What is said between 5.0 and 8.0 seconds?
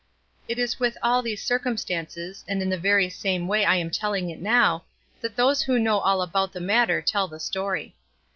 that those who know all about the matter tell the story.